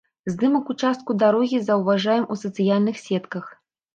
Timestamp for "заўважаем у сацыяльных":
1.67-2.95